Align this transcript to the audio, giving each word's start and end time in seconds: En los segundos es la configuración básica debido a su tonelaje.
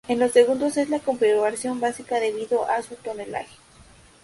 En 0.07 0.17
los 0.19 0.31
segundos 0.31 0.77
es 0.77 0.89
la 0.89 0.97
configuración 0.99 1.79
básica 1.79 2.19
debido 2.19 2.67
a 2.67 2.81
su 2.81 2.95
tonelaje. 2.95 3.55